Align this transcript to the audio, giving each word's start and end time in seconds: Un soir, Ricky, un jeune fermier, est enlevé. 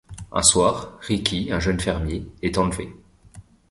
Un 0.31 0.41
soir, 0.41 0.97
Ricky, 1.01 1.51
un 1.51 1.59
jeune 1.59 1.79
fermier, 1.79 2.25
est 2.41 2.57
enlevé. 2.57 2.91